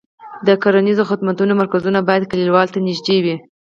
د 0.47 0.49
کرنیزو 0.63 1.03
خدمتونو 1.09 1.53
مرکزونه 1.61 1.99
باید 2.07 2.29
کليوالو 2.31 2.73
ته 2.73 2.79
نږدې 2.87 3.17
وي. 3.23 3.35